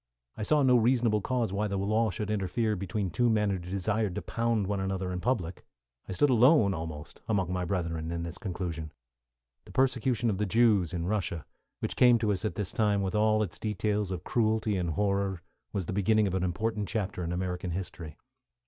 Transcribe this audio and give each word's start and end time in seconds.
I 0.35 0.41
saw 0.41 0.63
no 0.63 0.77
reasonable 0.77 1.21
cause 1.21 1.53
why 1.53 1.67
the 1.67 1.77
law 1.77 2.09
should 2.09 2.31
interfere 2.31 2.75
between 2.75 3.11
two 3.11 3.29
men 3.29 3.51
who 3.51 3.59
desired 3.59 4.15
to 4.15 4.23
pound 4.23 4.65
one 4.65 4.79
another 4.79 5.11
in 5.11 5.19
public; 5.19 5.63
I 6.09 6.13
stood 6.13 6.31
alone 6.31 6.73
almost 6.73 7.21
among 7.27 7.53
my 7.53 7.65
brethren 7.65 8.09
in 8.11 8.23
this 8.23 8.39
conclusion. 8.39 8.93
The 9.65 9.71
persecution 9.71 10.31
of 10.31 10.39
the 10.39 10.47
Jews 10.47 10.91
in 10.91 11.05
Russia, 11.05 11.45
which 11.81 11.95
came 11.95 12.17
to 12.17 12.31
us 12.31 12.43
at 12.43 12.55
this 12.55 12.73
time 12.73 13.03
with 13.03 13.13
all 13.13 13.43
its 13.43 13.59
details 13.59 14.09
of 14.09 14.23
cruelty 14.23 14.75
and 14.75 14.89
horror, 14.89 15.43
was 15.71 15.85
the 15.85 15.93
beginning 15.93 16.25
of 16.25 16.33
an 16.33 16.41
important 16.41 16.89
chapter 16.89 17.23
in 17.23 17.31
American 17.31 17.69
history. 17.69 18.17